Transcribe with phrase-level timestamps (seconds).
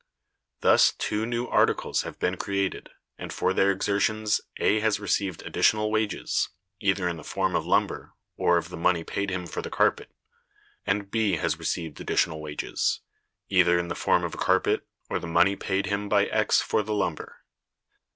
[0.61, 5.91] Thus two new articles have been created, and for their exertions A has received additional
[5.91, 9.69] wages (either in the form of lumber, or of the money paid him for the
[9.69, 10.09] carpet),
[10.87, 13.01] and B has received additional wages
[13.47, 16.81] (either in the form of a carpet, or the money paid him by X for
[16.81, 17.43] the lumber).